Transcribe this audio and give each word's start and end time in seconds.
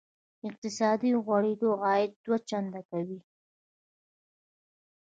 اقتصادي 0.49 1.11
غوړېدا 1.25 1.69
عاید 1.83 2.11
دوه 2.23 2.37
چنده 2.49 2.81
کوي. 2.89 3.19